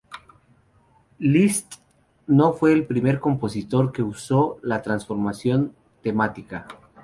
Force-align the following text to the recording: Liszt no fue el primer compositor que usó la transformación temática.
Liszt 1.19 1.75
no 2.25 2.53
fue 2.53 2.73
el 2.73 2.87
primer 2.87 3.19
compositor 3.19 3.91
que 3.91 4.01
usó 4.01 4.57
la 4.63 4.81
transformación 4.81 5.75
temática. 6.01 6.65